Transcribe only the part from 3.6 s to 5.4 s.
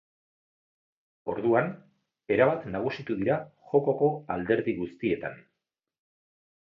jokoko alderdi guztietan.